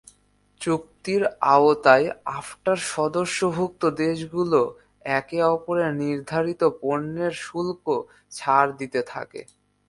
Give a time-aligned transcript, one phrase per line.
[0.61, 1.21] চুক্তির
[1.53, 2.07] আওতায়
[2.39, 4.61] আপটার সদস্যভুক্ত দেশগুলো
[5.15, 7.85] একে অপরের নির্ধারিত পণ্যের শুল্ক
[8.31, 9.41] ছাড় দিয়ে থাকে।